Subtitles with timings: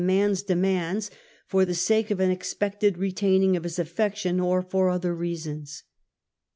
[0.01, 1.11] to men's demands,
[1.45, 5.83] for the sake of an expected re taining of his affection, or for other reasons.